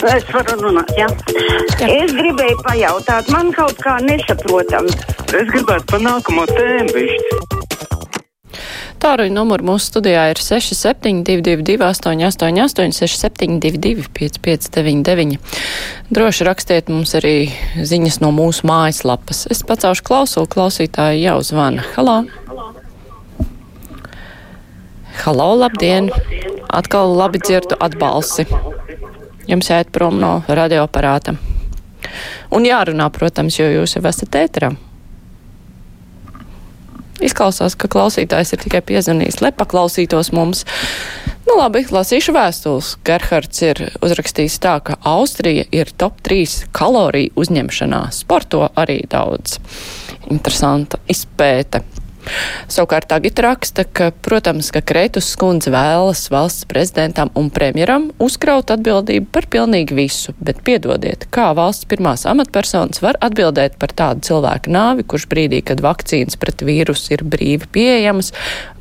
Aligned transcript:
Es 0.00 0.24
varu 0.32 0.56
runāt, 0.62 0.90
jā. 0.96 1.06
jā. 1.76 1.88
Es 1.92 2.12
gribēju 2.16 2.62
pajautāt, 2.64 3.28
man 3.34 3.50
kaut 3.52 3.76
kā 3.84 3.98
nesaprotam. 4.00 4.88
Es 5.28 5.50
gribētu 5.52 5.84
par 5.92 6.00
nākamo 6.06 6.46
tēmu 6.48 6.94
višķi. 6.96 7.40
Tāruņa 9.00 9.32
numuru 9.32 9.64
mūsu 9.64 9.90
studijā 9.90 10.26
ir 10.32 10.40
6722, 10.40 11.76
888, 11.84 12.96
672, 12.96 14.08
559, 14.16 15.38
Droši 16.12 16.48
rakstiet 16.48 16.90
mums 16.92 17.14
arī 17.16 17.34
ziņas 17.76 18.20
no 18.24 18.32
mūsu 18.36 18.68
mājaslapas. 18.68 19.46
Es 19.52 19.64
pacaušu 19.64 20.04
klausulu, 20.04 20.48
klausītāji 20.52 21.24
jau 21.24 21.38
zvana. 21.44 21.84
Halo! 21.94 22.18
Halo, 25.22 25.48
labdien! 25.60 26.08
Atkal 26.68 27.16
labi 27.16 27.40
dzirdu 27.40 27.80
atbalsi. 27.80 28.48
Jums 29.50 29.70
jāiet 29.70 29.90
prom 29.90 30.20
no 30.22 30.36
radioaparāta. 30.46 31.34
Un 32.54 32.66
jārunā, 32.66 33.08
protams, 33.14 33.58
jo 33.58 33.66
jūs 33.66 33.96
jau 33.96 34.04
esat 34.06 34.38
ēterā. 34.38 34.70
Izklausās, 37.20 37.74
ka 37.76 37.90
klausītājs 37.92 38.54
ir 38.54 38.62
tikai 38.62 38.80
piezvanījis, 38.88 39.42
lai 39.44 39.50
paklausītos 39.52 40.30
mums. 40.32 40.62
Nu, 41.44 41.58
labi, 41.58 41.82
lasīšu 41.92 42.32
vēstules. 42.32 42.94
Gerhards 43.04 43.60
ir 43.66 43.82
uzrakstījis 44.00 44.56
tā, 44.62 44.78
ka 44.86 44.96
Austrija 45.10 45.66
ir 45.74 45.90
top 46.00 46.22
3 46.24 46.70
kaloriju 46.76 47.34
uzņemšanā. 47.42 48.04
Sporto 48.14 48.62
arī 48.78 49.02
daudz. 49.10 49.58
Interesanta 50.30 51.02
izpēte. 51.10 51.82
Savukārt 52.70 53.08
tagad 53.10 53.40
raksta, 53.42 53.84
ka, 53.84 54.10
protams, 54.24 54.68
ka 54.74 54.82
Kreitus 54.84 55.30
skundze 55.34 55.72
vēlas 55.72 56.26
valsts 56.32 56.66
prezidentam 56.70 57.32
un 57.38 57.48
premjeram 57.52 58.10
uzkraut 58.22 58.70
atbildību 58.70 59.30
par 59.32 59.48
pilnīgi 59.50 59.96
visu, 59.96 60.34
bet 60.38 60.60
piedodiet, 60.66 61.26
kā 61.34 61.50
valsts 61.56 61.88
pirmās 61.90 62.26
amatpersonas 62.30 63.02
var 63.02 63.18
atbildēt 63.24 63.78
par 63.80 63.94
tādu 63.96 64.26
cilvēku 64.28 64.72
nāvi, 64.74 65.06
kurš 65.08 65.26
brīdī, 65.32 65.62
kad 65.66 65.82
vakcīnas 65.84 66.38
pret 66.40 66.64
vīrusu 66.66 67.16
ir 67.16 67.24
brīvi 67.26 67.70
pieejamas, 67.74 68.32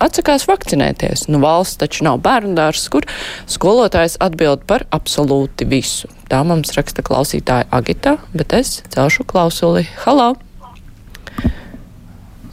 atsakās 0.03 0.47
vakcinēties. 0.49 1.27
Nu, 1.31 1.41
valsts 1.43 1.79
taču 1.81 2.05
nav 2.07 2.21
bērndārs, 2.25 2.85
kur 2.93 3.07
skolotājs 3.49 4.19
atbild 4.23 4.67
par 4.69 4.85
absolūti 4.95 5.67
visu. 5.69 6.11
Tā 6.29 6.43
mums 6.45 6.75
raksta 6.77 7.01
klausītāja 7.05 7.65
Agita, 7.73 8.19
bet 8.35 8.53
es 8.53 8.79
celšu 8.93 9.25
klausuli. 9.25 9.87
Halo! 10.05 10.35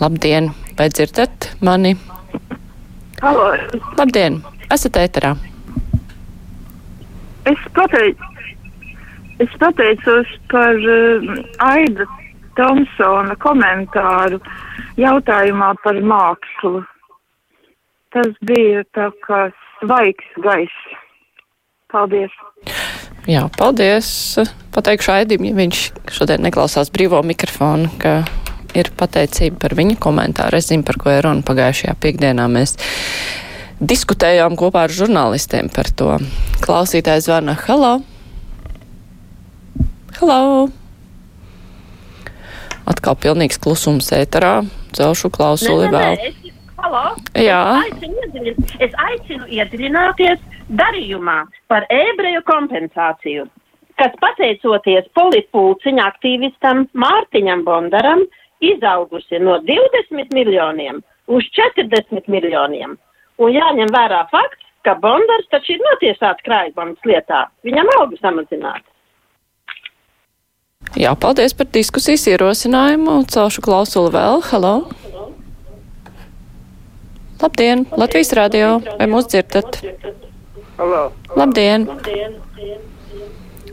Labdien! 0.01 0.55
Vai 0.77 0.89
dzirdat 0.89 1.57
mani? 1.61 1.97
Halo. 3.23 3.47
Labdien! 3.97 4.43
Esat 4.69 4.99
ēterā. 5.01 5.31
Es 7.49 7.63
pateicu, 7.73 8.29
es 9.41 9.57
pateicos 9.63 10.35
par 10.53 10.77
uh, 10.77 11.33
Aida 11.65 12.05
Tomsona 12.61 13.39
komentāru 13.41 14.43
jautājumā 15.01 15.73
par 15.81 16.03
mākslu. 16.13 16.85
Tas 18.13 18.33
bija 18.45 18.85
tā 18.97 19.09
kā 19.25 19.47
svaigs 19.79 20.41
gaiss. 20.45 20.97
Paldies! 21.93 22.35
Jā, 23.25 23.47
paldies. 23.57 24.09
Pateikšu 24.77 25.15
Aidim, 25.15 25.49
ja 25.49 25.57
viņš 25.57 25.87
šodien 26.19 26.45
neklausās 26.45 26.93
brīvo 26.93 27.23
mikrofonu, 27.25 27.89
ka 28.03 28.21
ir 28.77 28.93
pateicība 28.97 29.61
par 29.65 29.75
viņa 29.79 29.99
komentāru. 30.03 30.61
Es 30.61 30.71
zinu, 30.71 30.85
par 30.87 30.99
ko 31.01 31.13
ir 31.13 31.25
runa 31.27 31.45
pagājušajā 31.47 31.97
piekdienā. 32.03 32.47
Mēs 32.53 32.77
diskutējām 33.81 34.57
kopā 34.59 34.87
ar 34.87 34.95
žurnālistiem 34.95 35.71
par 35.73 35.91
to. 35.97 36.17
Klausītājs 36.65 37.29
zvana 37.29 37.57
Halo! 37.67 37.99
Halo! 40.21 40.67
Atkal 42.87 43.17
pilnīgs 43.19 43.59
klusums 43.61 44.13
ēterā. 44.15 44.61
Celšu 44.97 45.33
klausuli 45.35 45.91
vēl. 45.93 46.21
Halo! 46.81 47.05
Jā. 47.35 47.61
Es 47.83 47.97
aicinu, 47.99 48.55
es 48.85 48.97
aicinu 49.09 49.49
iedziļināties 49.59 50.43
darījumā 50.79 51.41
par 51.71 51.87
ebreju 51.93 52.43
kompensāciju, 52.47 53.47
kas 54.01 54.15
pateicoties 54.23 55.09
politpūciņa 55.19 56.09
aktīvistam 56.13 56.87
Mārtiņam 56.95 57.65
Bondaram 57.67 58.25
izaugusi 58.61 59.41
no 59.43 59.59
20 59.65 60.35
miljoniem 60.35 61.03
uz 61.27 61.47
40 61.59 62.31
miljoniem. 62.31 62.97
Un 63.37 63.53
jāņem 63.53 63.91
vērā 63.93 64.23
fakts, 64.33 64.63
ka 64.87 64.95
Bondars 65.03 65.49
taču 65.53 65.75
ir 65.75 65.83
notiesāts 65.85 66.45
krājumams 66.47 67.01
lietā. 67.09 67.47
Viņam 67.67 67.91
algu 67.99 68.19
samazināt. 68.21 68.85
Jā, 70.97 71.13
paldies 71.19 71.53
par 71.57 71.69
diskusijas 71.75 72.25
ierosinājumu. 72.31 73.19
Celšu 73.33 73.65
klausuli 73.67 74.15
vēl. 74.15 74.41
Halo! 74.53 74.75
Labdien! 77.43 77.85
Latvijas 77.93 78.33
radio! 78.39 78.79
Vai 78.97 79.11
mūs 79.11 79.29
dzirdat? 79.29 79.83
Halo! 80.79 81.11
Labdien! 81.37 81.85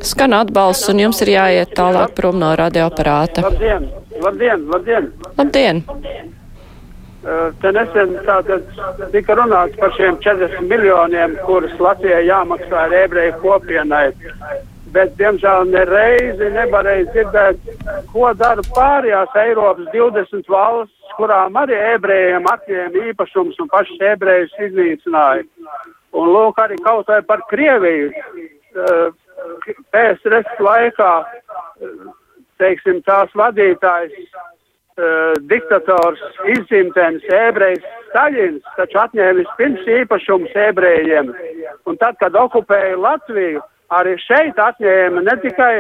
Skan 0.04 0.34
atbalsts, 0.36 0.90
un 0.92 1.00
jums 1.00 1.22
ir 1.24 1.30
jāiet 1.38 1.74
tālāk 1.78 2.12
prom 2.18 2.36
no 2.40 2.50
radioaparāta. 2.60 3.46
Labdien! 3.46 3.86
Labdien! 4.20 4.66
Labdien! 4.68 5.12
Labdien! 5.38 5.80
Uh, 7.24 7.54
Te 7.64 7.72
nesen 7.72 8.18
tātad 8.28 8.66
tika 9.14 9.38
runāts 9.40 9.80
par 9.80 9.94
šiem 9.96 10.18
40 10.26 10.68
miljoniem, 10.68 11.38
kurus 11.48 11.72
Latvijai 11.80 12.26
jāmaksā 12.28 12.82
ar 12.90 12.96
ebreju 13.00 13.38
kopienai. 13.40 14.10
Bet, 14.94 15.16
diemžēl, 15.18 15.72
nereizi 15.72 16.52
nevarēja 16.52 17.08
dzirdēt, 17.14 17.72
ko 18.12 18.28
dara 18.38 18.68
pārējās 18.76 19.40
Eiropas 19.46 19.88
20 19.96 20.52
valsts, 20.52 21.16
kurām 21.16 21.56
arī 21.64 21.80
ebrejiem 21.96 22.46
atņēma 22.52 23.08
īpašums 23.14 23.64
un 23.64 23.72
pašas 23.72 24.04
ebrejus 24.12 24.54
iznīcināja. 24.68 25.48
Un 26.14 26.30
lūk, 26.36 26.60
arī 26.60 26.76
kaut 26.84 27.08
vai 27.08 27.24
par 27.26 27.48
Krieviju. 27.50 28.12
PSRS 29.66 30.60
laikā, 30.60 31.12
teiksim, 32.62 33.02
tās 33.08 33.32
vadītājs, 33.38 34.16
uh, 34.98 35.34
diktators, 35.52 36.22
izdzimtenis, 36.56 37.28
ebrejs 37.38 37.86
Staļins, 38.10 38.66
taču 38.78 39.00
atņēma 39.02 39.40
vispirms 39.42 39.88
īpašums 40.00 40.58
ebrejiem. 40.70 41.32
Un 41.90 41.98
tad, 42.02 42.20
kad 42.22 42.36
okupēja 42.38 43.00
Latviju, 43.02 43.64
arī 43.94 44.18
šeit 44.22 44.60
atņēma 44.60 45.24
ne 45.26 45.38
tikai 45.42 45.74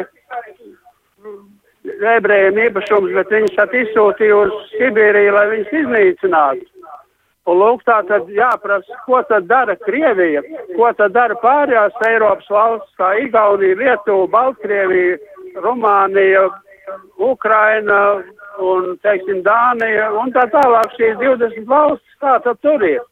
ebrejiem 2.17 2.59
īpašums, 2.67 3.13
bet 3.17 3.33
viņus 3.33 3.75
izsūtīja 3.83 4.39
uz 4.39 4.53
Sibīriju, 4.73 5.35
lai 5.35 5.47
viņus 5.51 5.75
iznīcinātu. 5.83 6.72
Un 7.43 7.57
lūk, 7.59 7.81
tā 7.83 7.97
tad 8.07 8.29
jāprasa, 8.31 8.99
ko 9.03 9.19
tad 9.27 9.49
dara 9.49 9.75
Krievija, 9.75 10.43
ko 10.77 10.91
tad 10.95 11.11
dara 11.15 11.35
pārējās 11.41 11.97
Eiropas 12.07 12.47
valsts, 12.47 12.93
kā 12.99 13.09
Igaunija, 13.19 13.75
Lietuva, 13.81 14.29
Baltkrievija, 14.31 15.17
Rumānija, 15.59 16.45
Ukraina 17.19 17.99
un, 18.63 18.93
teiksim, 19.03 19.41
Dānija 19.43 20.07
un 20.21 20.31
tā 20.35 20.45
tālāk 20.53 20.95
šīs 20.95 21.19
20 21.19 21.67
valstis, 21.67 22.15
kā 22.23 22.37
tad 22.45 22.63
tur 22.63 22.87
ir. 22.87 23.03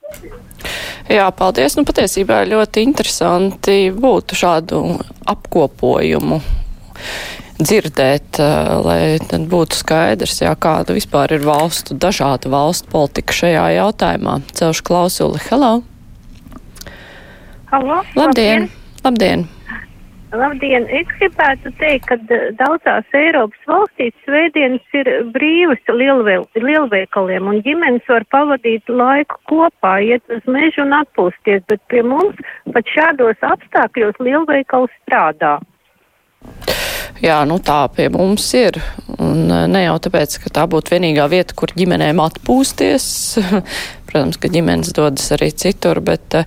Jā, 1.12 1.28
paldies. 1.36 1.76
Nu, 1.76 1.84
patiesībā 1.84 2.46
ļoti 2.48 2.86
interesanti 2.88 3.78
būtu 3.92 4.38
šādu 4.40 4.82
apkopojumu 5.28 6.40
dzirdēt, 7.62 8.42
lai 8.86 9.20
tad 9.30 9.48
būtu 9.52 9.78
skaidrs, 9.78 10.42
jā, 10.44 10.52
kāda 10.60 10.96
vispār 10.98 11.38
ir 11.38 11.46
valstu, 11.46 11.96
dažāda 11.96 12.52
valstu 12.52 12.92
politika 12.92 13.36
šajā 13.38 13.66
jautājumā. 13.78 14.42
Celšu 14.58 14.86
klausuli. 14.88 15.42
Hello! 15.50 15.80
Halo! 17.72 18.04
Labdien! 18.18 18.70
Labdien! 19.06 19.48
Labdien! 20.32 20.86
Es 20.96 21.10
gribētu 21.20 21.74
teikt, 21.80 22.08
ka 22.08 22.16
daudzās 22.60 23.16
Eiropas 23.16 23.66
valstīs 23.68 24.14
svētdienas 24.24 24.96
ir 24.96 25.10
brīvas 25.36 25.82
lielveikaliem 25.92 27.50
un 27.52 27.60
ģimenes 27.66 28.08
var 28.08 28.24
pavadīt 28.32 28.88
laiku 28.88 29.40
kopā, 29.52 29.98
iet 30.08 30.24
uz 30.32 30.48
mežu 30.48 30.86
un 30.86 30.96
atpūsties, 31.02 31.66
bet 31.68 31.84
pie 31.92 32.04
mums 32.08 32.40
pat 32.72 32.96
šādos 32.96 33.44
apstākļos 33.54 34.24
lielveikals 34.24 34.94
strādā. 35.04 35.58
Jā, 37.22 37.42
nu 37.46 37.60
tā 37.62 37.84
pie 37.94 38.08
mums 38.14 38.48
ir. 38.58 38.80
Un 39.22 39.46
ne 39.50 39.84
jau 39.84 39.98
tāpēc, 40.08 40.38
ka 40.44 40.54
tā 40.56 40.68
būtu 40.72 40.96
vienīgā 40.96 41.28
vieta, 41.32 41.58
kur 41.58 41.74
ģimenēm 41.76 42.22
atpūsties. 42.24 43.06
Protams, 44.10 44.40
ka 44.42 44.52
ģimenes 44.52 44.96
dodas 44.96 45.28
arī 45.36 45.52
citur, 45.52 46.02
bet 46.04 46.40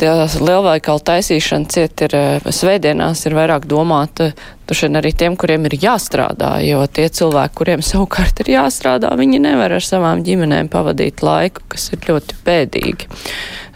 tie 0.00 0.12
lielveikalu 0.40 1.02
taisīšana 1.06 1.70
ciet 1.72 2.04
ir 2.06 2.16
svētdienās 2.56 3.26
ir 3.28 3.36
vairāk 3.36 3.66
domāta 3.68 4.30
tušien 4.70 5.00
arī 5.00 5.10
tiem, 5.16 5.34
kuriem 5.40 5.66
ir 5.66 5.74
jāstrādā, 5.82 6.52
jo 6.62 6.84
tie 6.86 7.08
cilvēki, 7.10 7.56
kuriem 7.58 7.82
savukārt 7.84 8.44
ir 8.44 8.52
jāstrādā, 8.54 9.10
viņi 9.18 9.42
nevar 9.42 9.74
ar 9.76 9.84
savām 9.84 10.22
ģimenēm 10.26 10.70
pavadīt 10.70 11.24
laiku, 11.26 11.64
kas 11.74 11.90
ir 11.94 12.06
ļoti 12.06 12.38
bēdīgi. 12.46 13.10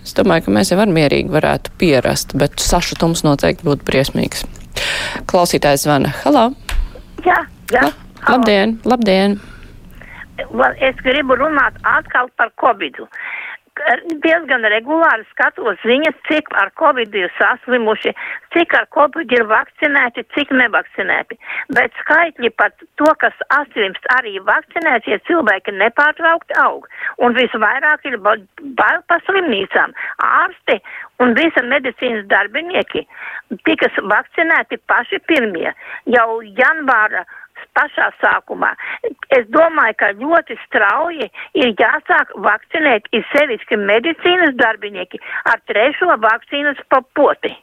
Es 0.04 0.14
domāju, 0.14 0.46
ka 0.46 0.54
mēs 0.54 0.70
jau 0.70 0.78
var 0.78 0.92
mierīgi 0.94 1.32
varētu 1.34 1.74
pierast, 1.80 2.36
bet 2.38 2.62
sašutums 2.62 3.24
noteikti 3.26 3.66
būtu 3.66 3.88
briesmīgs. 3.88 4.44
Klausītājs 5.30 5.86
zvana. 5.86 6.12
Halo! 6.24 6.50
Jā, 7.24 7.40
jā. 7.72 7.86
La, 7.86 7.92
labdien, 8.34 8.78
labdien! 8.84 9.38
Es 10.82 10.98
gribu 11.06 11.36
runāt 11.38 11.76
atkal 11.86 12.28
par 12.38 12.50
Covid. 12.60 12.98
Diezgan 14.22 14.62
regulāri 14.70 15.24
skatos 15.32 15.80
ziņas, 15.82 16.14
cik 16.28 16.50
ar 16.62 16.70
Covid 16.78 17.14
ir 17.18 17.32
saslimuši, 17.38 18.12
cik 18.54 18.74
ar 18.78 18.86
Covid 18.94 19.32
ir 19.34 19.42
vakcinēti, 19.50 20.22
cik 20.36 20.52
nevakcinēti. 20.54 21.38
Bet 21.74 21.96
skaitļi 22.04 22.52
par 22.54 22.70
to, 23.00 23.10
kas 23.18 23.34
aslimst 23.58 24.06
arī 24.14 24.38
vakcinētie 24.46 25.18
cilvēki 25.26 25.74
nepārtraukti 25.80 26.54
aug. 26.62 26.86
Un 27.18 27.34
visvairāk 27.34 28.06
ir 28.06 28.20
bail 28.22 29.02
pa 29.10 29.18
slimnīcām. 29.26 29.94
Ārsti 30.22 30.78
un 31.18 31.34
visa 31.34 31.66
medicīnas 31.66 32.28
darbinieki 32.30 33.08
tika 33.66 33.90
vakcinēti 34.14 34.78
paši 34.86 35.18
pirmie. 35.26 35.74
Jau 36.14 36.28
janvāra 36.62 37.26
pašā 37.78 38.10
sākumā. 38.22 38.72
Es 39.34 39.46
domāju, 39.54 39.98
ka 40.00 40.12
ļoti 40.18 40.58
strauji 40.64 41.28
ir 41.60 41.74
jāsāk 41.80 42.34
vakcinēt, 42.46 43.08
ir 43.12 43.26
sevišķi 43.34 43.80
medicīnas 43.82 44.56
darbinieki 44.60 45.22
ar 45.50 45.62
trešo 45.70 46.18
vakcīnas 46.24 46.82
papoti. 46.92 47.54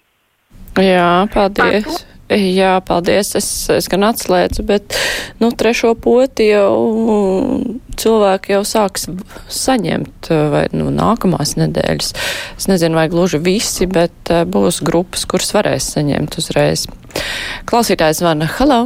Jā, 0.80 1.28
paldies. 1.34 2.06
Jā, 2.32 2.78
paldies. 2.88 3.34
Es, 3.36 3.48
es 3.74 3.90
gan 3.92 4.06
atslēdzu, 4.08 4.64
bet, 4.64 4.96
nu, 5.42 5.50
trešo 5.52 5.92
poti 6.00 6.48
jau 6.48 6.72
cilvēki 8.00 8.56
jau 8.56 8.62
sāks 8.68 9.10
saņemt, 9.52 10.32
vai, 10.54 10.64
nu, 10.72 10.88
nākamās 10.96 11.58
nedēļas. 11.60 12.14
Es 12.56 12.70
nezinu, 12.72 12.96
vai 13.02 13.10
gluži 13.12 13.42
visi, 13.44 13.90
bet 13.92 14.32
uh, 14.32 14.46
būs 14.48 14.80
grupas, 14.88 15.28
kuras 15.28 15.52
varēs 15.58 15.92
saņemt 15.98 16.40
uzreiz. 16.40 16.88
Klausītājs 17.68 18.24
zvana. 18.24 18.48
Halo! 18.56 18.86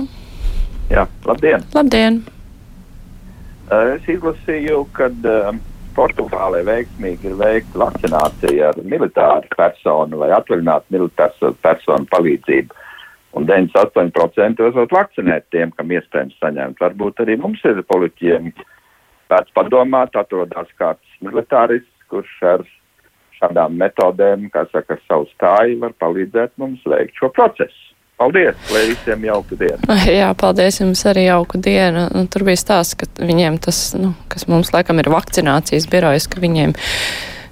Jā, 0.92 1.08
labdien! 1.26 1.64
Labdien! 1.74 2.20
Es 3.74 4.10
izlasīju, 4.12 4.84
ka 4.94 5.08
uh, 5.10 5.56
Portugālē 5.98 6.62
veiksmīgi 6.68 7.32
ir 7.32 7.38
veikta 7.40 7.82
vakcinācija 7.82 8.70
ar 8.70 8.82
militāru 8.86 9.50
personu 9.56 10.20
vai 10.22 10.30
atvaļinātu 10.36 10.94
militāru 10.94 11.56
personu 11.66 12.06
palīdzību. 12.12 12.84
Un 13.36 13.48
98% 13.50 14.62
esot 14.70 14.94
vakcinēt 14.96 15.50
tiem, 15.52 15.74
kam 15.76 15.90
iespējams 15.92 16.38
saņemt. 16.40 16.80
Varbūt 16.80 17.26
arī 17.26 17.40
mums 17.42 17.66
ir 17.68 17.82
politiķiem 17.90 18.54
pēc 19.34 19.50
padomāt, 19.58 20.16
atrodas 20.16 20.70
kāds 20.80 21.18
militārists, 21.26 22.06
kurš 22.14 22.38
ar 22.54 22.64
šādām 23.40 23.76
metodēm, 23.82 24.48
kā 24.54 24.68
saka, 24.70 25.00
savu 25.10 25.28
stāju 25.34 25.82
var 25.82 25.98
palīdzēt 26.00 26.56
mums 26.62 26.86
veikt 26.88 27.18
šo 27.20 27.34
procesu. 27.36 27.95
Paldies, 28.16 28.56
lai 28.72 28.86
visiem 28.88 29.26
jauka 29.28 29.58
diena. 29.60 29.96
Jā, 30.20 30.30
paldies 30.40 30.80
jums 30.80 31.02
arī 31.10 31.26
jauka 31.26 31.60
diena. 31.60 32.06
Nu, 32.16 32.24
tur 32.32 32.46
bija 32.48 32.62
stāsts, 32.62 32.96
ka 32.96 33.10
viņiem 33.20 33.58
tas, 33.60 33.90
nu, 34.00 34.14
kas 34.32 34.48
mums 34.48 34.72
laikam 34.72 35.02
ir 35.04 35.12
vakcinācijas 35.12 35.90
birojas, 35.92 36.30
ka 36.32 36.40
viņiem 36.40 36.72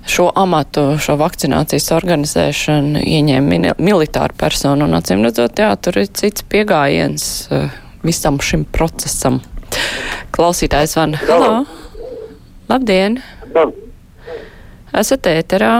šo 0.07 0.29
amatu, 0.39 0.85
šo 1.03 1.17
vakcinācijas 1.19 1.89
organizēšanu 1.95 3.03
ieņēma 3.03 3.75
militāra 3.75 4.35
persona. 4.39 4.87
Un 4.87 4.95
acīm 5.01 5.25
redzot, 5.27 5.59
jā, 5.59 5.73
tur 5.83 5.99
ir 5.99 6.07
cits 6.15 6.47
piegājiens 6.47 7.27
uh, 7.51 7.67
visam 8.07 8.39
šim 8.39 8.63
procesam. 8.63 9.41
Klausītājs 10.31 10.95
van. 10.95 11.19
Halo! 11.27 11.65
Labdien! 12.71 13.19
Esat 14.95 15.27
ēterā? 15.27 15.75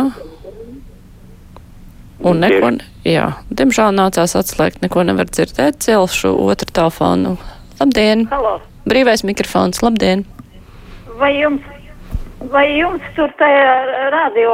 Un 2.23 2.39
neko, 2.39 2.69
jā, 3.03 3.25
diemžēl 3.51 3.91
nācās 3.97 4.35
atslēgt, 4.39 4.79
neko 4.83 5.03
nevar 5.07 5.27
dzirdēt, 5.27 5.81
celšu 5.83 6.31
otru 6.45 6.69
telefonu. 6.71 7.35
Labdien! 7.81 8.27
Halo! 8.31 8.59
Brīvais 8.87 9.25
mikrofons, 9.27 9.81
labdien! 9.83 10.23
Vai 11.19 11.33
jums, 11.35 11.65
vai 12.53 12.65
jums 12.77 13.03
tur 13.17 13.31
tajā 13.39 13.75
radio 14.15 14.53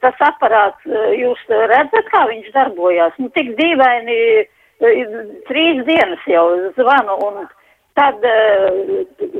tas 0.00 0.16
aparāts, 0.24 0.80
jūs 1.12 1.40
redzat, 1.50 2.08
kā 2.08 2.24
viņš 2.30 2.48
darbojās? 2.56 3.16
Nu, 3.20 3.28
tik 3.36 3.52
dīvaini, 3.60 4.18
trīs 5.50 5.82
dienas 5.88 6.24
jau 6.28 6.46
zvanu 6.78 7.18
un 7.26 7.42
tad 7.98 8.24
uh, 8.24 9.36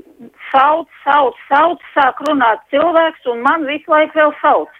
sauc, 0.50 0.88
sauc, 1.04 1.40
sauc, 1.48 1.84
sāk 1.94 2.20
runāt 2.28 2.60
cilvēks 2.74 3.28
un 3.32 3.40
man 3.46 3.64
visu 3.68 3.92
laiku 3.92 4.20
vēl 4.20 4.36
sauc. 4.42 4.76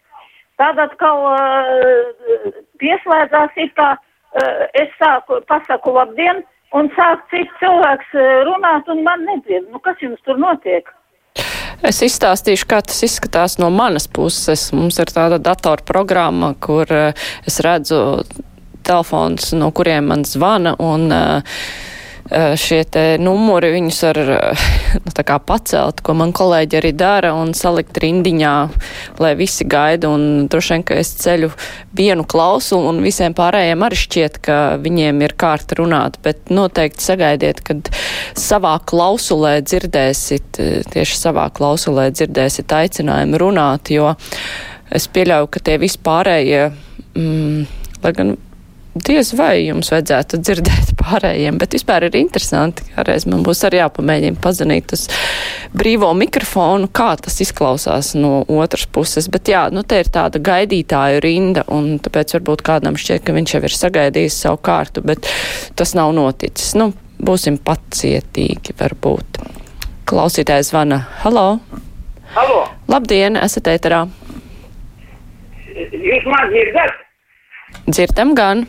Tad 0.60 0.80
atkal 0.82 1.24
uh, 1.24 2.54
pieslēdzās 2.82 3.58
it 3.64 3.72
kā 3.78 3.94
uh, 3.96 4.64
es 4.76 4.92
sāku, 5.00 5.40
pasaku 5.48 5.94
labdien, 5.96 6.42
un 6.76 6.90
sāk 6.96 7.24
cits 7.32 7.54
cilvēks 7.62 8.14
uh, 8.14 8.26
runāt, 8.48 8.88
un 8.92 9.00
man 9.06 9.24
nedzird. 9.28 9.70
Nu, 9.72 9.80
kas 9.80 10.00
jums 10.04 10.20
tur 10.26 10.40
notiek? 10.40 10.90
Es 11.86 12.02
izstāstīšu, 12.04 12.66
kā 12.68 12.82
tas 12.84 13.00
izskatās 13.06 13.56
no 13.56 13.70
manas 13.72 14.04
puses. 14.04 14.66
Mums 14.76 15.00
ir 15.00 15.08
tāda 15.14 15.40
datorprogramma, 15.40 16.52
kur 16.60 16.92
es 16.92 17.56
redzu 17.64 18.20
telefons, 18.84 19.54
no 19.56 19.70
kuriem 19.72 20.10
man 20.12 20.26
zvana, 20.28 20.74
un 20.76 21.08
uh, 21.08 21.56
šie 22.30 22.84
te 22.86 23.02
numuri, 23.18 23.72
viņus 23.74 23.98
var 24.06 24.18
eh, 24.22 24.64
nu, 25.06 25.38
pacelt, 25.46 26.02
ko 26.06 26.14
man 26.18 26.32
kolēģi 26.36 26.78
arī 26.78 26.92
dara, 26.94 27.32
un 27.34 27.52
salikt 27.56 27.98
rindiņā, 28.02 28.54
lai 29.22 29.32
visi 29.38 29.66
gaida, 29.66 30.10
un 30.10 30.46
droši 30.50 30.74
vien, 30.74 30.84
ka 30.86 30.98
es 31.00 31.12
ceļu 31.22 31.50
vienu 31.96 32.26
klausulu, 32.30 32.92
un 32.92 33.02
visiem 33.04 33.34
pārējiem 33.36 33.82
arī 33.86 33.98
šķiet, 33.98 34.38
ka 34.46 34.58
viņiem 34.82 35.24
ir 35.26 35.34
kārta 35.40 35.80
runāt, 35.80 36.20
bet 36.24 36.52
noteikti 36.54 37.04
sagaidiet, 37.04 37.64
kad 37.66 37.90
savā 38.38 38.76
klausulē 38.86 39.56
dzirdēsit, 39.66 40.62
eh, 40.62 40.84
tieši 40.94 41.18
savā 41.18 41.48
klausulē 41.54 42.10
dzirdēsit 42.14 42.76
aicinājumu 42.78 43.42
runāt, 43.42 43.90
jo 43.90 44.14
es 44.90 45.10
pieļauju, 45.10 45.50
ka 45.50 45.64
tie 45.66 45.80
vispārējie, 45.82 46.62
mm, 47.14 47.66
lai 48.04 48.14
gan 48.14 48.36
diez 49.06 49.32
vai 49.37 49.67
jums 49.67 49.91
vajadzētu 49.93 50.41
dzirdēt 50.41 50.93
pārējiem, 51.00 51.58
bet 51.61 51.75
vispār 51.76 52.06
ir 52.08 52.17
interesanti. 52.20 52.87
Kādreiz 52.94 53.26
man 53.31 53.44
būs 53.47 53.62
arī 53.69 53.81
jāpamēģina 53.81 54.41
pazanīt 54.43 54.94
uz 54.97 55.06
brīvo 55.76 56.11
mikrofonu, 56.19 56.91
kā 56.93 57.12
tas 57.20 57.41
izklausās 57.44 58.12
no 58.19 58.41
otras 58.49 58.87
puses. 58.91 59.29
Bet 59.32 59.50
jā, 59.52 59.67
nu 59.75 59.85
te 59.85 60.00
ir 60.02 60.11
tāda 60.12 60.43
gaidītāju 60.50 61.23
rinda, 61.25 61.67
un 61.73 61.99
tāpēc 62.02 62.37
varbūt 62.38 62.64
kādam 62.67 62.99
šķiet, 63.00 63.25
ka 63.26 63.37
viņš 63.37 63.56
jau 63.56 63.62
ir 63.67 63.76
sagaidījis 63.76 64.41
savu 64.47 64.62
kārtu, 64.70 65.05
bet 65.06 65.29
tas 65.78 65.95
nav 65.99 66.14
noticis. 66.16 66.75
Nu, 66.78 66.92
būsim 67.21 67.61
pacietīgi, 67.62 68.76
varbūt. 68.80 69.42
Klausītājs 70.11 70.73
zvana. 70.73 71.04
Halo! 71.25 71.61
Halo! 72.35 72.64
Labdien, 72.90 73.38
esat 73.38 73.71
ēterā! 73.71 74.04
Jūs 75.90 76.26
man 76.28 76.50
dzirdat? 76.50 77.10
Dzirdam 77.90 78.34
gan. 78.38 78.66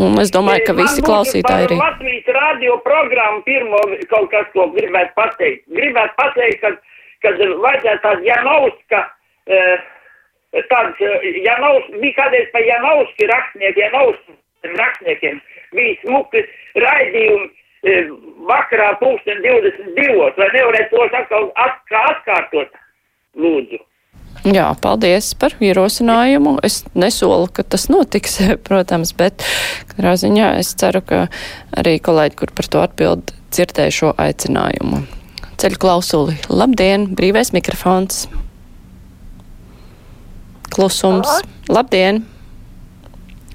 Un 0.00 0.18
es 0.18 0.32
domāju, 0.34 0.64
ka 0.66 0.74
visi 0.74 1.02
klausītāji 1.06 1.68
arī. 1.68 1.76
Latvijas 1.78 2.30
radio 2.34 2.78
programmu 2.82 3.44
pirmo 3.46 3.78
kaut 4.10 4.30
kas, 4.32 4.48
ko 4.54 4.66
gribētu 4.74 5.14
pateikt. 5.18 5.62
Gribētu 5.70 6.16
pateikt, 6.18 6.64
ka, 6.64 6.72
kad 7.22 7.38
vajadzētu 7.38 8.02
tāds 8.02 8.26
Janovska, 8.26 9.02
uh, 9.54 9.84
tāds 10.72 11.04
Janovs, 11.44 11.92
bija 12.00 12.16
kādreiz 12.18 12.50
pa 12.54 12.64
Janovski 12.64 13.30
rakstniekiem, 13.30 13.84
Janovski 13.84 14.74
rakstniekiem, 14.80 15.40
bija 15.78 15.96
smuki 16.02 16.42
raidījumi 16.82 17.46
uh, 17.46 18.12
vakarā 18.50 18.90
pulksten 18.98 19.44
22. 19.46 20.30
Vai 20.40 20.50
nevarētu 20.58 20.90
tos 20.96 21.18
atkal 21.22 21.50
atkārtot, 21.68 22.80
lūdzu? 23.38 23.78
Jā, 24.44 24.66
paldies 24.76 25.30
par 25.40 25.54
ierosinājumu. 25.64 26.58
Es 26.66 26.82
nesolu, 26.92 27.48
ka 27.48 27.64
tas 27.64 27.86
notiks, 27.88 28.36
protams, 28.66 29.14
bet 29.16 29.44
katrā 29.92 30.12
ziņā 30.20 30.54
es 30.60 30.74
ceru, 30.80 31.00
ka 31.00 31.20
arī 31.80 31.96
kolēģi, 32.04 32.36
kur 32.40 32.52
par 32.52 32.68
to 32.68 32.82
atbild, 32.84 33.32
dzirdēja 33.54 33.94
šo 33.98 34.12
aicinājumu. 34.20 35.04
Ceļu 35.62 35.80
klausuli. 35.80 36.36
Labdien, 36.52 37.08
brīvais 37.16 37.54
mikrofons. 37.56 38.26
Klusums. 40.74 41.30
Labdien! 41.70 42.24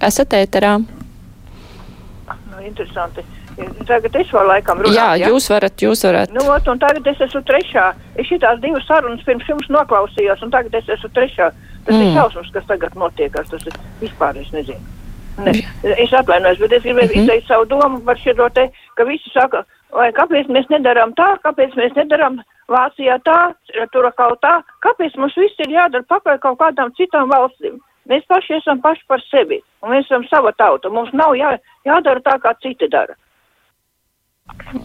Esat 0.01 0.33
ēterā. 0.33 0.77
Nu, 0.79 2.61
interesanti. 2.63 3.25
Tagad 3.89 4.15
es 4.19 4.29
varu 4.33 4.51
laikam 4.51 4.83
runāt. 4.83 4.95
Jā, 4.95 5.07
ja? 5.17 5.31
jūs 5.31 5.49
varat, 5.49 5.81
jūs 5.81 6.03
varat. 6.05 6.31
Nu, 6.35 6.43
ot, 6.53 6.67
un 6.69 6.79
tagad 6.81 7.07
es 7.09 7.21
esmu 7.25 7.41
trešā. 7.47 7.87
Es 8.21 8.29
šitās 8.29 8.61
divas 8.61 8.85
sarunas 8.87 9.25
pirms 9.25 9.49
jums 9.49 9.71
noklausījos, 9.73 10.43
un 10.45 10.53
tagad 10.53 10.77
es 10.79 10.91
esmu 10.97 11.09
trešā. 11.15 11.49
Tas 11.87 11.95
mm. 11.95 12.05
ir 12.05 12.15
šausmas, 12.17 12.53
kas 12.53 12.69
tagad 12.69 12.95
notiekās. 12.99 13.49
Tas 13.49 13.65
ir 13.65 13.81
vispār, 14.03 14.37
es 14.37 14.53
nezinu. 14.55 14.79
Ne. 15.39 15.53
Es 16.03 16.13
atvainojos, 16.13 16.59
bet 16.59 16.73
es 16.77 16.83
gribēju 16.83 17.07
mm 17.07 17.13
-hmm. 17.15 17.21
izteikt 17.21 17.47
savu 17.47 17.65
domu 17.65 17.99
par 18.05 18.17
šo 18.19 18.49
te, 18.53 18.69
ka 18.95 19.03
visi 19.07 19.29
saka, 19.33 19.63
vai 19.95 20.09
kāpēc 20.11 20.49
mēs 20.55 20.67
nedarām 20.69 21.13
tā, 21.15 21.29
kāpēc 21.43 21.75
mēs 21.75 21.95
nedarām 21.95 22.41
Vācijā 22.69 23.17
tā, 23.25 23.53
tur 23.91 24.11
kaut 24.17 24.41
tā, 24.45 24.61
kāpēc 24.85 25.15
mums 25.17 25.37
viss 25.37 25.59
ir 25.65 25.71
jādara 25.73 26.03
pakaļ 26.09 26.37
kaut 26.39 26.59
kādām 26.59 26.91
citām 26.97 27.29
valstīm. 27.29 27.79
Mēs 28.09 28.23
paši 28.27 28.53
esam 28.53 28.81
paši 28.81 29.03
par 29.07 29.21
sevi, 29.31 29.61
un 29.81 29.89
mēs 29.89 30.05
esam 30.05 30.23
sava 30.29 30.51
tauta. 30.51 30.89
Mums 30.89 31.13
nav 31.13 31.33
jā, 31.37 31.57
jādara 31.85 32.21
tā, 32.21 32.37
kā 32.43 32.53
citi 32.61 32.87
dara. 32.89 33.15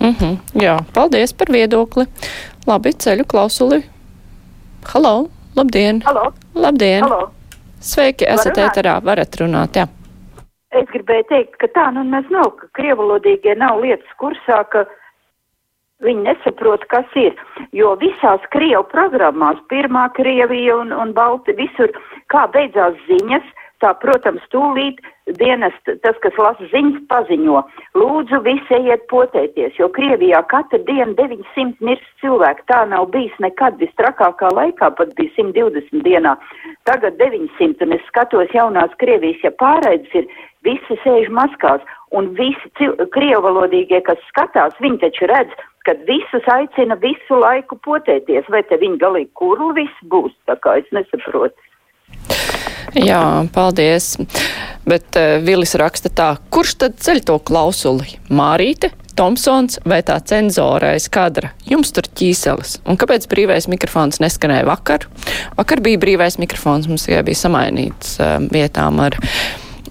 Mm 0.01 0.15
-hmm, 0.15 0.37
jā, 0.63 0.79
paldies 0.95 1.33
par 1.33 1.53
viedokli. 1.53 2.07
Labi, 2.67 2.91
ceļu 2.93 3.25
klausuli. 3.29 3.85
Halo, 4.93 5.29
labdien! 5.57 6.03
Halo! 6.05 6.33
Labdien! 6.55 7.03
Halo. 7.03 7.31
Sveiki, 7.81 8.25
esat 8.25 8.59
ēterā, 8.59 9.01
varat 9.05 9.37
runāt, 9.41 9.77
jā. 9.77 9.87
Es 10.71 10.87
gribēju 10.91 11.25
teikt, 11.29 11.57
ka 11.61 11.67
tā 11.77 11.91
nu 11.95 12.03
mēs 12.05 12.31
nav, 12.31 12.51
ka 12.59 12.67
krievalodīgie 12.79 13.55
nav 13.61 13.81
lietas 13.81 14.15
kursā, 14.19 14.65
ka 14.73 14.87
viņi 16.05 16.25
nesaprot, 16.29 16.85
kas 16.89 17.05
ir. 17.15 17.37
Jo 17.73 17.95
visās 18.01 18.41
krievu 18.51 18.83
programmās, 18.91 19.61
pirmā 19.69 20.09
Krievija 20.17 20.77
un, 20.77 20.93
un 20.93 21.13
Balti, 21.13 21.53
visur, 21.61 21.93
kā 22.33 22.47
beidzās 22.57 22.97
ziņas, 23.09 23.53
tā, 23.85 23.93
protams, 24.01 24.45
tūlīt 24.53 25.03
dienas, 25.39 25.75
tas, 25.87 26.17
kas 26.25 26.39
lasa 26.41 26.69
ziņas, 26.73 27.03
paziņo. 27.11 27.61
Lūdzu, 28.01 28.41
visi 28.47 28.77
ejiet 28.79 29.05
potēties, 29.13 29.77
jo 29.81 29.91
Krievijā 29.93 30.41
katru 30.53 30.81
dienu 30.89 31.13
900 31.19 31.85
mirst 31.85 32.09
cilvēki. 32.23 32.67
Tā 32.73 32.85
nav 32.91 33.11
bijis 33.13 33.37
nekad 33.45 33.77
visstrakākā 33.83 34.53
laikā, 34.57 34.91
pat 34.99 35.13
bija 35.19 35.37
120 35.37 36.05
dienā. 36.07 36.37
Tagad 36.89 37.21
900, 37.21 37.85
un 37.85 37.97
es 37.99 38.09
skatos 38.09 38.57
jaunās 38.57 38.97
Krievijas, 39.03 39.45
ja 39.45 39.53
pārraides 39.61 40.19
ir, 40.23 40.29
visi 40.65 40.97
sēž 41.05 41.29
maskās, 41.33 41.85
un 42.17 42.33
visi 42.39 42.91
krievalodīgie, 43.13 44.01
kas 44.07 44.21
skatās, 44.31 44.77
viņi 44.81 45.03
taču 45.03 45.29
redz, 45.29 45.53
kad 45.85 46.01
visus 46.09 46.47
aicina 46.49 46.97
visu 47.03 47.37
laiku 47.37 47.77
potēties, 47.85 48.49
vai 48.49 48.63
te 48.69 48.79
viņi 48.81 49.01
galīgi 49.03 49.33
kurli 49.41 49.83
viss 49.83 50.09
būs, 50.09 50.33
tā 50.49 50.57
kā 50.65 50.79
es 50.81 50.89
nesaprotu. 50.97 51.53
Jā, 53.11 53.47
paldies. 53.55 54.15
Bet 54.87 55.17
uh, 55.19 55.39
Vilis 55.43 55.75
raksta 55.81 56.11
tā, 56.13 56.29
kurš 56.53 56.77
tad 56.83 57.01
ceļ 57.03 57.23
to 57.27 57.39
klausuli? 57.43 58.19
Mārīte, 58.31 58.93
Tomsons 59.19 59.79
vai 59.87 60.01
tā 60.07 60.17
cenzorais 60.27 61.09
kadra? 61.13 61.53
Jums 61.67 61.95
tur 61.95 62.07
ķīselis. 62.07 62.79
Un 62.87 62.99
kāpēc 63.01 63.27
brīvais 63.31 63.69
mikrofons 63.71 64.21
neskanēja 64.23 64.67
vakar? 64.69 65.09
Vakar 65.59 65.83
bija 65.85 66.03
brīvais 66.03 66.39
mikrofons, 66.43 66.89
mums 66.91 67.07
tikai 67.07 67.23
bija 67.27 67.43
samainīts 67.45 68.17
uh, 68.23 68.37
vietām 68.53 69.03
ar, 69.03 69.19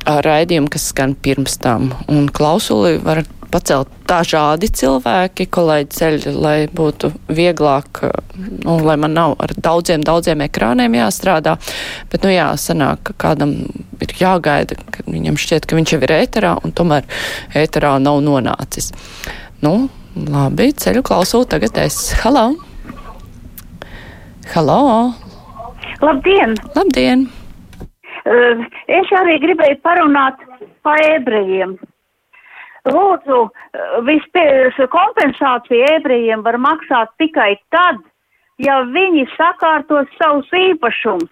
ar 0.07 0.23
raidījumu, 0.27 0.71
kas 0.71 0.91
skan 0.93 1.15
pirms 1.15 1.59
tam. 1.63 1.91
Un 2.11 2.29
klausuli 2.31 2.99
var 3.03 3.23
pacelt 3.53 3.91
dažādi 4.09 4.69
cilvēki, 4.73 5.47
kolēģi 5.53 5.89
ceļ, 5.97 6.17
lai 6.41 6.55
būtu 6.73 7.11
vieglāk, 7.29 8.01
nu, 8.63 8.77
lai 8.81 8.97
man 9.01 9.13
nav 9.17 9.35
ar 9.43 9.53
daudziem, 9.53 10.03
daudziem 10.05 10.43
ekrāniem 10.47 10.97
jāstrādā. 10.97 11.55
Bet, 12.11 12.25
nu 12.25 12.33
jā, 12.33 12.49
sanāk, 12.59 13.03
ka 13.09 13.17
kādam 13.27 13.55
ir 14.03 14.15
jāgaida, 14.19 14.77
ka 14.93 15.05
viņam 15.07 15.37
šķiet, 15.39 15.67
ka 15.69 15.77
viņš 15.77 15.95
jau 15.95 16.01
ir 16.05 16.15
ēterā, 16.17 16.55
un 16.65 16.73
tomēr 16.75 17.07
ēterā 17.63 17.95
nav 18.01 18.23
nonācis. 18.25 18.91
Nu, 19.63 19.87
labi, 20.17 20.71
ceļu 20.73 21.05
klausulu 21.05 21.47
tagad 21.53 21.77
es. 21.85 21.99
Halo! 22.23 22.51
Halo! 24.53 24.81
Labdien! 26.03 26.57
Labdien! 26.75 27.29
Uh, 28.23 28.61
es 28.87 29.09
arī 29.19 29.37
gribēju 29.43 29.81
parunāt 29.83 30.39
par 30.83 30.99
ebrejiem. 31.13 31.75
Lūdzu, 32.89 33.39
uh, 33.47 33.99
vispirms 34.07 34.79
kompensāciju 34.91 35.85
ebrejiem 35.97 36.43
var 36.43 36.57
maksāt 36.59 37.13
tikai 37.21 37.55
tad, 37.71 38.01
ja 38.59 38.81
viņi 38.89 39.27
sakārtos 39.37 40.09
savus 40.19 40.49
īpašumus. 40.51 41.31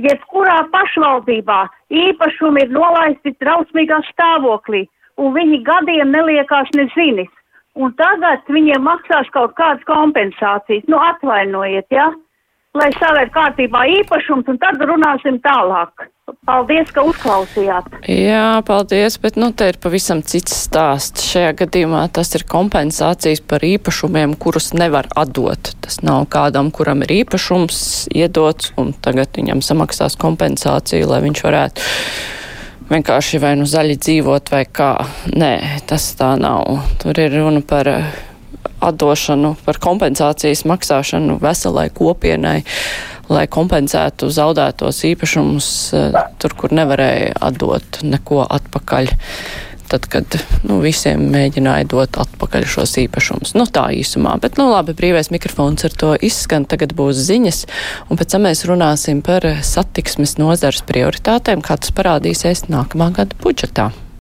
Jebkurā 0.00 0.62
pašvaldībā 0.72 1.60
īpašumi 1.92 2.64
ir 2.64 2.70
nolaisti 2.72 3.34
trausmīgā 3.42 4.00
stāvoklī, 4.08 4.86
un 5.20 5.34
viņi 5.36 5.60
gadiem 5.66 6.12
neliekās 6.14 6.70
nezinis. 6.76 7.28
Un 7.76 7.92
tagad 7.96 8.44
viņiem 8.52 8.84
maksās 8.84 9.28
kaut 9.32 9.54
kādas 9.56 9.84
kompensācijas. 9.88 10.84
Nu, 10.88 10.98
atvainojiet, 11.00 11.88
ja? 11.92 12.10
Lai 12.76 12.88
savēr 12.96 13.28
kārtībā 13.32 13.84
īpašums, 14.00 14.48
un 14.48 14.58
tad 14.60 14.80
runāsim 14.80 15.38
tālāk. 15.44 16.08
Paldies, 16.42 16.88
ka 16.90 17.04
uzklausījāt. 17.06 17.92
Jā, 18.10 18.62
paldies, 18.66 19.18
bet 19.22 19.36
nu 19.38 19.52
te 19.54 19.68
ir 19.70 19.78
pavisam 19.82 20.24
cits 20.26 20.56
stāsts. 20.64 21.28
Šajā 21.30 21.52
gadījumā 21.60 22.00
tas 22.14 22.32
ir 22.34 22.42
kompensācijas 22.50 23.44
par 23.46 23.62
īpašumiem, 23.66 24.34
kurus 24.40 24.72
nevar 24.74 25.06
atdot. 25.18 25.74
Tas 25.84 26.00
nav 26.02 26.26
kādam, 26.32 26.72
kuram 26.74 27.04
ir 27.06 27.14
īpašums 27.20 27.82
iedots, 28.10 28.72
un 28.80 28.90
tagad 29.04 29.30
viņam 29.38 29.62
samaksās 29.62 30.18
kompensāciju, 30.18 31.10
lai 31.12 31.22
viņš 31.28 31.44
varētu 31.46 31.86
vienkārši 32.92 33.40
vai 33.42 33.54
nu 33.60 33.68
zaļi 33.68 34.00
dzīvot 34.02 34.52
vai 34.52 34.64
kā. 34.66 34.92
Nē, 35.32 35.54
tas 35.88 36.10
tā 36.18 36.34
nav. 36.40 36.82
Tur 37.02 37.22
ir 37.22 37.38
runa 37.38 37.62
par 37.64 37.88
eh, 37.92 38.10
atdošanu, 38.82 39.54
par 39.66 39.78
kompensācijas 39.82 40.66
maksāšanu 40.68 41.38
veselai 41.42 41.88
kopienai, 41.94 42.60
lai 43.32 43.48
kompensētu 43.50 44.30
zaudētos 44.32 45.02
īpašumus 45.12 45.68
eh, 45.96 46.16
tur, 46.42 46.56
kur 46.58 46.74
nevarēja 46.76 47.36
atdot 47.48 48.02
neko 48.06 48.44
atpakaļ. 48.46 49.12
Tad, 49.92 50.06
kad 50.08 50.36
nu, 50.64 50.78
visiem 50.80 51.26
mēģināja 51.34 51.84
dot 51.92 52.16
atpakaļ 52.22 52.64
šos 52.74 52.94
īpašumus. 53.02 53.52
Nu, 53.58 53.66
tā 53.68 53.90
īsumā. 53.92 54.38
Bet, 54.40 54.56
nu, 54.56 54.70
labi, 54.72 54.94
brīvais 54.96 55.28
mikrofons 55.34 55.84
ar 55.84 55.96
to 56.00 56.14
izskan. 56.16 56.64
Tagad 56.64 56.94
būs 56.96 57.20
ziņas, 57.26 57.58
un 58.08 58.20
pēc 58.20 58.32
tam 58.32 58.46
mēs 58.48 58.64
runāsim 58.70 59.20
par 59.26 59.44
satiksmes 59.60 60.38
nozars 60.40 60.80
prioritātēm, 60.88 61.60
kā 61.60 61.76
tas 61.76 61.92
parādīsies 61.92 62.70
nākamā 62.72 63.10
gada 63.18 63.36
budžetā. 63.44 63.90